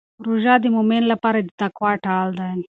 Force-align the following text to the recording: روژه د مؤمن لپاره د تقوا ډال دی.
روژه 0.25 0.53
د 0.61 0.65
مؤمن 0.75 1.03
لپاره 1.11 1.37
د 1.41 1.49
تقوا 1.59 1.91
ډال 2.03 2.29
دی. 2.39 2.51